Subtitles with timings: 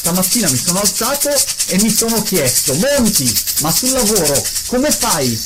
[0.00, 1.28] stamattina mi sono alzato
[1.66, 5.38] e mi sono chiesto, Monti, ma sul lavoro come fai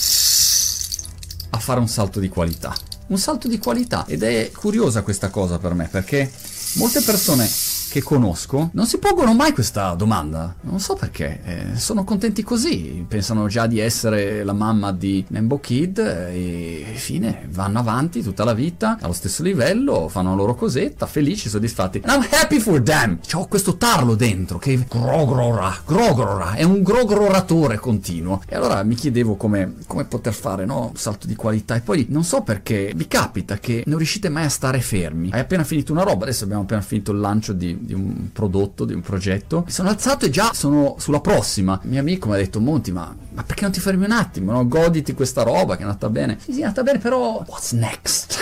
[1.50, 2.72] a fare un salto di qualità?
[3.08, 6.30] Un salto di qualità ed è curiosa questa cosa per me perché
[6.74, 7.50] molte persone
[7.94, 10.52] che conosco non si pongono mai questa domanda.
[10.62, 11.40] Non so perché.
[11.44, 13.04] Eh, sono contenti così.
[13.06, 18.52] Pensano già di essere la mamma di Nembo Kid e fine, vanno avanti tutta la
[18.52, 22.00] vita allo stesso livello, fanno la loro cosetta, felici, soddisfatti.
[22.04, 23.20] And I'm happy for them.
[23.20, 28.42] C'ho questo tarlo dentro che grogrora, grogrora, è un grogroratore continuo.
[28.48, 30.88] E allora mi chiedevo come, come poter fare, no?
[30.88, 31.76] Un salto di qualità.
[31.76, 35.30] E poi non so perché vi capita che non riuscite mai a stare fermi.
[35.30, 38.84] Hai appena finito una roba, adesso abbiamo appena finito il lancio di di un prodotto,
[38.84, 39.62] di un progetto.
[39.66, 41.78] Mi sono alzato e già sono sulla prossima.
[41.82, 44.52] Il mio amico mi ha detto, Monti, ma, ma perché non ti fermi un attimo?
[44.52, 44.66] No?
[44.66, 46.38] Goditi questa roba che è andata bene.
[46.40, 48.36] Sì, sì, è andata bene, però what's next?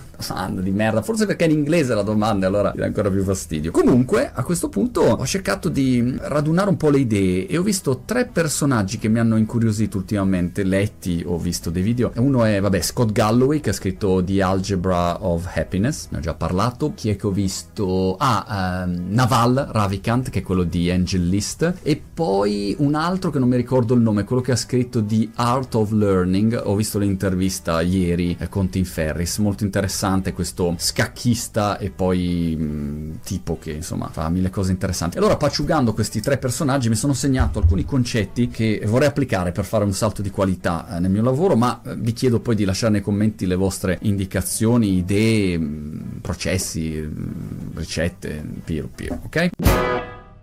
[0.26, 3.70] domanda di merda, forse perché in inglese la domanda allora mi dà ancora più fastidio.
[3.70, 8.02] Comunque, a questo punto ho cercato di radunare un po' le idee e ho visto
[8.04, 12.12] tre personaggi che mi hanno incuriosito ultimamente, letti, ho visto dei video.
[12.16, 16.34] Uno è, vabbè, Scott Galloway che ha scritto The Algebra of Happiness, ne ho già
[16.34, 16.92] parlato.
[16.94, 18.16] Chi è che ho visto?
[18.18, 21.74] Ah, um, Naval Ravikant, che è quello di Angel List.
[21.82, 25.28] E poi un altro che non mi ricordo il nome, quello che ha scritto The
[25.34, 26.60] Art of Learning.
[26.64, 32.56] Ho visto l'intervista ieri eh, con Tim Ferris, molto interessante interessante questo scacchista e poi
[32.56, 35.18] mh, mm, tipo che insomma fa mille cose interessanti.
[35.18, 39.84] Allora paciugando questi tre personaggi mi sono segnato alcuni concetti che vorrei applicare per fare
[39.84, 42.92] un salto di qualità eh, nel mio lavoro, ma eh, vi chiedo poi di lasciare
[42.92, 49.50] nei commenti le vostre indicazioni, idee, mh, mm, processi, mh, mm, ricette, piro piro, ok?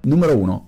[0.01, 0.67] Numero 1.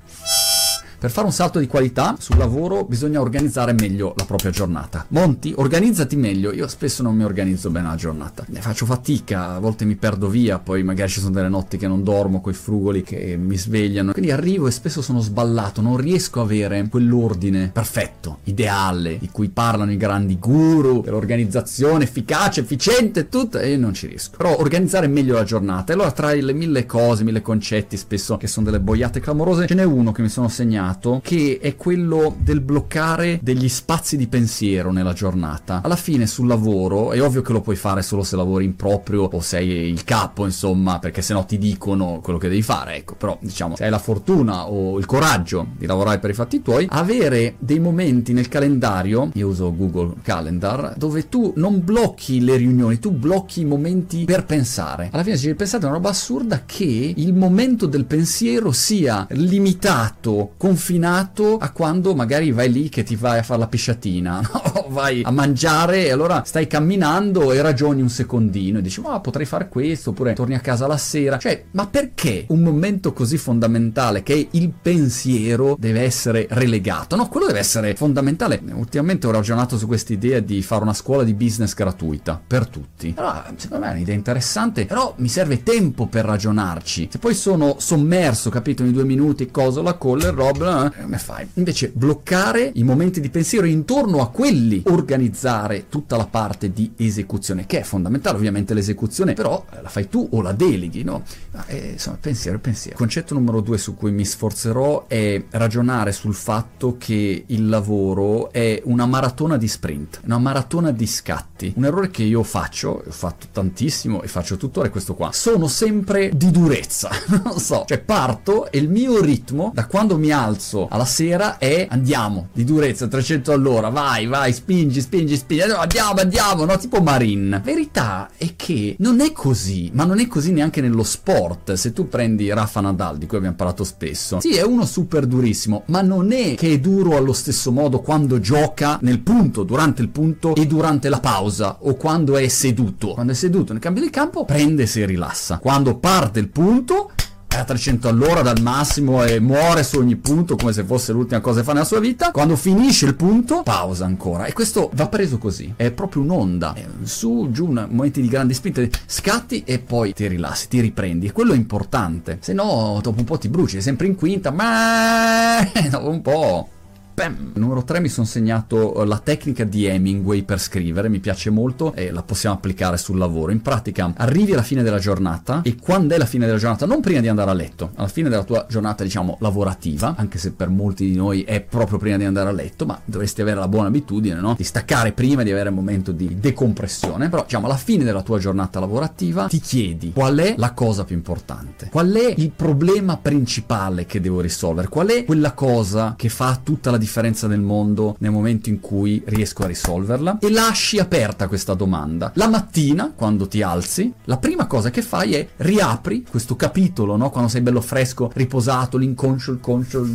[1.00, 5.06] Per fare un salto di qualità sul lavoro bisogna organizzare meglio la propria giornata.
[5.10, 6.52] Monti, organizzati meglio.
[6.52, 8.44] Io spesso non mi organizzo bene la giornata.
[8.48, 11.88] Ne faccio fatica, a volte mi perdo via, poi magari ci sono delle notti che
[11.88, 14.14] non dormo, quei frugoli che mi svegliano.
[14.14, 19.50] Quindi arrivo e spesso sono sballato, non riesco a avere quell'ordine perfetto, ideale, di cui
[19.50, 24.38] parlano i grandi guru dell'organizzazione efficace, efficiente, tutto, e non ci riesco.
[24.38, 25.92] Però organizzare meglio la giornata.
[25.92, 29.76] E allora tra le mille cose, mille concetti, spesso che sono delle boiate clamorose, ce
[29.76, 34.28] n'è uno che mi sono segnato segnato che è quello del bloccare degli spazi di
[34.28, 35.82] pensiero nella giornata.
[35.84, 39.24] Alla fine sul lavoro è ovvio che lo puoi fare solo se lavori in proprio
[39.24, 43.38] o sei il capo, insomma, perché sennò ti dicono quello che devi fare, ecco, però
[43.42, 47.56] diciamo, se hai la fortuna o il coraggio di lavorare per i fatti tuoi, avere
[47.60, 53.12] dei momenti nel calendario, io uso Google Calendar, dove tu non blocchi le riunioni, tu
[53.12, 55.10] blocchi i momenti per pensare.
[55.12, 60.54] Alla fine ci pensate è una roba assurda che il momento del pensiero sia limitato,
[60.58, 64.86] con confinato a quando magari vai lì che ti vai a fare la pisciatina, no?
[64.90, 69.48] vai a mangiare e allora stai camminando e ragioni un secondino e dici ma potrei
[69.48, 71.40] fare questo oppure torni a casa la sera.
[71.40, 77.16] Cioè, ma perché un momento così fondamentale che è il pensiero deve essere relegato?
[77.16, 78.62] No, quello deve essere fondamentale.
[78.74, 83.16] Ultimamente ho ragionato su questa idea di fare una scuola di business gratuita per tutti.
[83.18, 87.10] Allora, secondo me è un'idea interessante, però mi serve tempo per ragionarci.
[87.12, 91.18] Se poi sono sommerso, capito, in due minuti, cosa la call e roba eh, come
[91.18, 91.48] fai?
[91.54, 97.66] Invece bloccare i momenti di pensiero intorno a quelli, organizzare tutta la parte di esecuzione,
[97.66, 101.24] che è fondamentale, ovviamente l'esecuzione, però eh, la fai tu o la deleghi, no?
[101.68, 102.98] Eh, insomma, pensiero, pensiero.
[102.98, 108.82] Concetto numero due su cui mi sforzerò è ragionare sul fatto che il lavoro è
[108.86, 111.74] una maratona di sprint, una maratona di scatti.
[111.76, 115.32] Un errore che io faccio, ho fatto tantissimo e faccio tuttora è questo qua.
[115.32, 117.10] Sono sempre di durezza,
[117.44, 121.60] non so, cioè parto e il mio ritmo da quando mi alzo alzo alla sera
[121.60, 126.78] e andiamo di durezza 300 all'ora, vai, vai, spingi, spingi, spingi, andiamo, andiamo, no?
[126.78, 127.62] Tipo Marin.
[127.64, 131.74] Verità è che non è così, ma non è così neanche nello sport.
[131.74, 135.84] Se tu prendi Rafa Nadal, di cui abbiamo parlato spesso, sì, è uno super durissimo,
[135.88, 140.10] ma non è che è duro allo stesso modo quando gioca nel punto, durante il
[140.10, 143.14] punto e durante la pausa, o quando è seduto.
[143.14, 145.60] Quando è seduto nel cambio di campo, prende e si rilassa.
[145.60, 147.12] Quando parte il punto,
[147.60, 151.60] a 300 all'ora dal massimo e muore su ogni punto come se fosse l'ultima cosa
[151.60, 152.32] che fa nella sua vita.
[152.32, 154.46] Quando finisce il punto, pausa ancora.
[154.46, 155.74] E questo va preso così.
[155.76, 156.74] È proprio un'onda.
[156.74, 161.28] È su, giù, momenti di grandi spinte, scatti e poi ti rilassi, ti riprendi.
[161.28, 162.38] E quello è importante.
[162.42, 166.70] Se no, dopo un po' ti bruci, sei sempre in quinta, ma dopo un po'
[167.18, 167.54] Bam!
[167.56, 172.12] Numero 3 mi sono segnato la tecnica di Hemingway per scrivere, mi piace molto e
[172.12, 173.52] la possiamo applicare sul lavoro.
[173.52, 177.02] In pratica arrivi alla fine della giornata e quando è la fine della giornata, non
[177.02, 180.70] prima di andare a letto, alla fine della tua giornata diciamo lavorativa, anche se per
[180.70, 183.88] molti di noi è proprio prima di andare a letto, ma dovresti avere la buona
[183.88, 184.54] abitudine no?
[184.56, 188.38] di staccare prima di avere un momento di decompressione, però diciamo alla fine della tua
[188.38, 194.06] giornata lavorativa ti chiedi qual è la cosa più importante, qual è il problema principale
[194.06, 197.06] che devo risolvere, qual è quella cosa che fa tutta la differenza
[197.48, 202.32] nel mondo nel momento in cui riesco a risolverla e lasci aperta questa domanda.
[202.36, 207.30] La mattina, quando ti alzi, la prima cosa che fai è riapri questo capitolo, no?
[207.30, 210.06] quando sei bello fresco, riposato, l'inconscio, il conscio,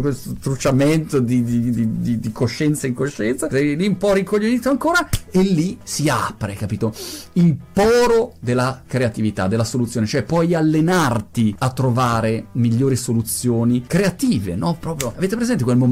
[0.00, 1.70] questo trucciamento di, di,
[2.00, 6.54] di, di coscienza in coscienza, sei lì un po' ricoglionito ancora e lì si apre,
[6.54, 6.92] capito?
[7.34, 14.76] Il poro della creatività, della soluzione, cioè puoi allenarti a trovare migliori soluzioni creative, no?
[14.78, 15.83] Proprio avete presente quel momento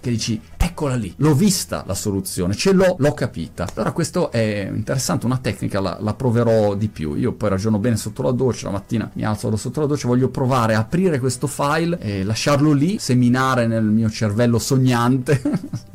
[0.00, 3.68] che dici eccola lì, l'ho vista la soluzione, ce l'ho, l'ho capita.
[3.74, 7.14] Allora questo è interessante, una tecnica, la, la, proverò di più.
[7.14, 10.08] Io poi ragiono bene sotto la doccia, la mattina mi alzo, vado sotto la doccia,
[10.08, 15.40] voglio provare a aprire questo file e lasciarlo lì, seminare nel mio cervello sognante.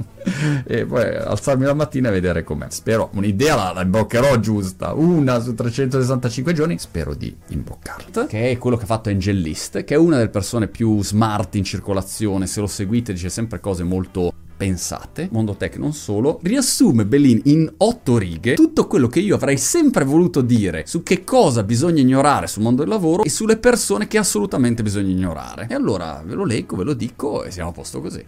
[0.66, 2.68] e poi alzarmi la mattina e vedere com'è.
[2.70, 8.28] Spero un'idea la, la imboccherò giusta, una su 365 giorni, spero di imboccarla.
[8.28, 11.64] Che è quello che ha fatto Angelist, che è una delle persone più smart in
[11.64, 17.40] circolazione, se lo seguite dice sempre cose molto pensate, Mondo Tech non solo, riassume Bellin
[17.46, 22.02] in otto righe tutto quello che io avrei sempre voluto dire su che cosa bisogna
[22.02, 25.68] ignorare sul mondo del lavoro e sulle persone che assolutamente bisogna ignorare.
[25.70, 28.22] E allora ve lo leggo, ve lo dico e siamo a posto così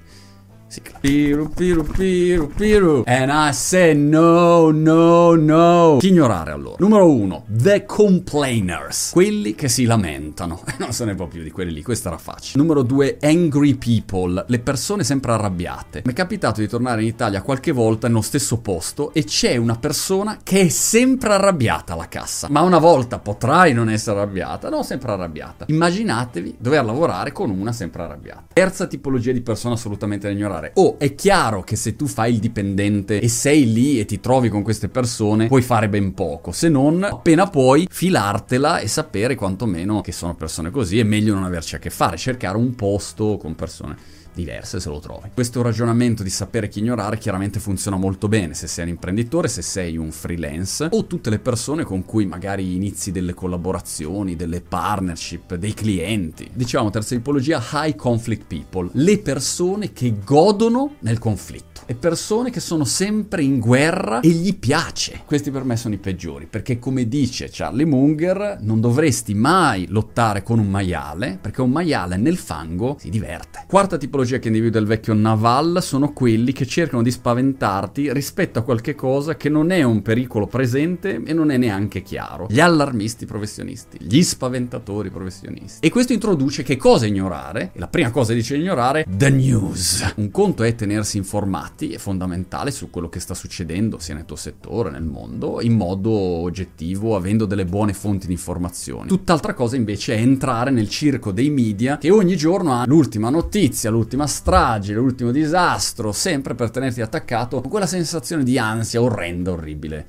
[0.72, 0.98] sigla.
[1.00, 3.04] Piru, piru, piru, piru.
[3.06, 5.98] And I said no, no, no.
[6.00, 6.78] Chi ignorare allora?
[6.80, 9.12] Numero uno, the complainers.
[9.12, 10.64] Quelli che si lamentano.
[10.80, 12.62] non se ne può più di quelli lì, questa era facile.
[12.62, 14.46] Numero due, angry people.
[14.48, 16.04] Le persone sempre arrabbiate.
[16.06, 19.76] Mi è capitato di tornare in Italia qualche volta nello stesso posto e c'è una
[19.76, 22.48] persona che è sempre arrabbiata alla cassa.
[22.50, 24.70] Ma una volta potrai non essere arrabbiata?
[24.70, 25.66] No, sempre arrabbiata.
[25.68, 28.46] Immaginatevi dover lavorare con una sempre arrabbiata.
[28.54, 30.72] Terza tipologia di persona assolutamente da ignorare fare.
[30.76, 34.50] Oh, è chiaro che se tu fai il dipendente e sei lì e ti trovi
[34.50, 40.02] con queste persone, puoi fare ben poco, se non appena puoi filartela e sapere quantomeno
[40.02, 43.56] che sono persone così, è meglio non averci a che fare, cercare un posto con
[43.56, 45.30] persone diverse se lo trovi.
[45.34, 49.62] Questo ragionamento di sapere chi ignorare chiaramente funziona molto bene se sei un imprenditore, se
[49.62, 55.56] sei un freelance o tutte le persone con cui magari inizi delle collaborazioni, delle partnership,
[55.56, 56.50] dei clienti.
[56.54, 62.60] Diciamo terza tipologia high conflict people, le persone che godono nel conflitto e persone che
[62.60, 65.24] sono sempre in guerra e gli piace.
[65.26, 70.44] Questi per me sono i peggiori, perché come dice Charlie Munger, non dovresti mai lottare
[70.44, 73.66] con un maiale, perché un maiale nel fango si diverte.
[73.68, 78.62] Quarta tipologia che individua il vecchio Naval sono quelli che cercano di spaventarti rispetto a
[78.64, 82.48] qualche cosa che non è un pericolo presente e non è neanche chiaro.
[82.50, 85.86] Gli allarmisti professionisti, gli spaventatori professionisti.
[85.86, 87.72] E questo introduce che cosa ignorare?
[87.74, 90.14] E la prima cosa dice ignorare, the news.
[90.18, 94.36] Un conto è tenersi informati è fondamentale su quello che sta succedendo sia nel tuo
[94.36, 99.08] settore, nel mondo, in modo oggettivo, avendo delle buone fonti di informazioni.
[99.08, 103.90] Tutt'altra cosa invece è entrare nel circo dei media che ogni giorno ha l'ultima notizia,
[103.90, 110.06] l'ultima strage, l'ultimo disastro, sempre per tenerti attaccato con quella sensazione di ansia orrenda, orribile.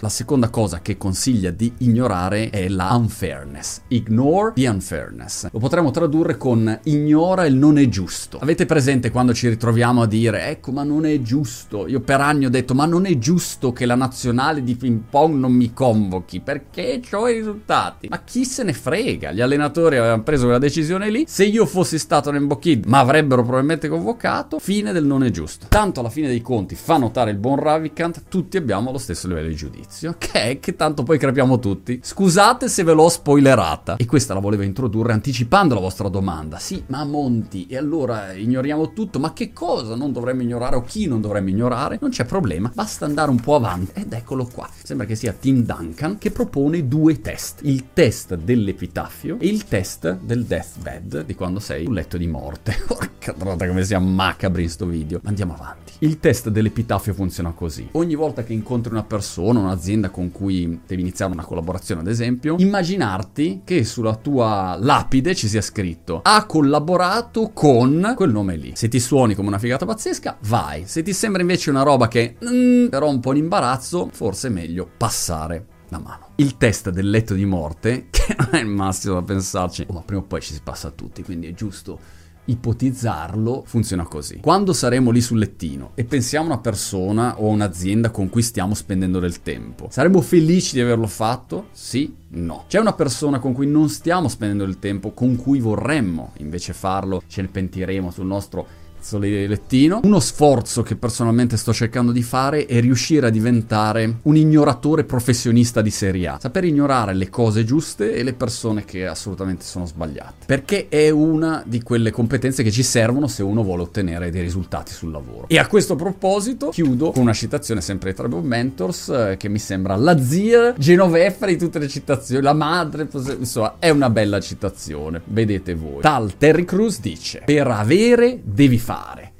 [0.00, 3.82] La seconda cosa che consiglia di ignorare è la unfairness.
[3.88, 5.48] Ignore the unfairness.
[5.50, 8.38] Lo potremmo tradurre con ignora il non è giusto.
[8.38, 11.86] Avete presente quando ci ritroviamo a dire ecco ma non è giusto.
[11.86, 15.36] Io per anni ho detto ma non è giusto che la nazionale di ping pong
[15.36, 18.08] non mi convochi perché ho i risultati.
[18.08, 19.32] Ma chi se ne frega?
[19.32, 21.24] Gli allenatori avevano preso quella decisione lì.
[21.26, 24.58] Se io fossi stato nel Kid ma avrebbero probabilmente convocato.
[24.58, 25.66] Fine del non è giusto.
[25.68, 29.48] Tanto alla fine dei conti fa notare il buon Ravikant, tutti abbiamo lo stesso livello
[29.48, 32.00] di giudizio, che è che tanto poi capiamo tutti.
[32.02, 33.96] Scusate se ve l'ho spoilerata.
[33.96, 36.58] E questa la volevo introdurre anticipando la vostra domanda.
[36.58, 41.06] Sì, ma Monti, e allora ignoriamo tutto, ma che cosa non dovremmo ignorare o chi
[41.06, 41.98] non dovremmo ignorare?
[42.00, 43.92] Non c'è problema, basta andare un po' avanti.
[44.00, 44.68] Ed eccolo qua.
[44.82, 47.60] Sembra che sia Tim Duncan che propone due test.
[47.62, 52.76] Il test dell'epitaffio e il test del deathbed, di quando sei sul letto di morte.
[52.86, 55.20] Porca trota come sia macabri in sto video.
[55.24, 55.92] Andiamo avanti.
[55.98, 57.88] Il test dell'epitaffio funziona così.
[57.92, 59.13] Ogni volta che incontri una persona,
[59.60, 65.48] un'azienda con cui devi iniziare una collaborazione, ad esempio, immaginarti che sulla tua lapide ci
[65.48, 68.72] sia scritto ha collaborato con quel nome lì.
[68.74, 70.84] Se ti suoni come una figata pazzesca, vai.
[70.86, 74.50] Se ti sembra invece una roba che mm, però un po' in imbarazzo, forse è
[74.50, 76.28] meglio passare la mano.
[76.36, 80.00] Il test del letto di morte, che non è il massimo da pensarci, oh, ma
[80.00, 84.38] prima o poi ci si passa a tutti, quindi è giusto ipotizzarlo funziona così.
[84.40, 88.42] Quando saremo lì sul lettino e pensiamo a una persona o a un'azienda con cui
[88.42, 91.68] stiamo spendendo del tempo, saremo felici di averlo fatto?
[91.72, 92.14] Sì?
[92.28, 92.64] No.
[92.68, 97.22] C'è una persona con cui non stiamo spendendo del tempo, con cui vorremmo invece farlo,
[97.26, 98.66] ce ne pentiremo sul nostro
[99.12, 100.00] lettino.
[100.02, 105.82] Uno sforzo che personalmente sto cercando di fare è riuscire a diventare un ignoratore professionista
[105.82, 106.38] di serie A.
[106.40, 110.46] Saper ignorare le cose giuste e le persone che assolutamente sono sbagliate.
[110.46, 114.92] Perché è una di quelle competenze che ci servono se uno vuole ottenere dei risultati
[114.92, 115.46] sul lavoro.
[115.48, 119.58] E a questo proposito chiudo con una citazione sempre di Tribal Mentors eh, che mi
[119.58, 123.08] sembra la zia genoveffa di tutte le citazioni, la madre,
[123.38, 125.20] insomma è una bella citazione.
[125.24, 126.00] Vedete voi.
[126.00, 129.32] Tal Terry Crews dice: Per avere devi fare fare.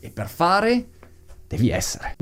[0.00, 0.88] E per fare
[1.46, 2.16] devi essere.